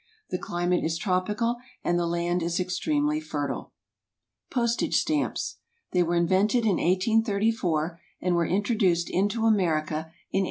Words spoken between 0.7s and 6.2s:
is tropical and the land is extremely fertile. =Postage Stamps.= They were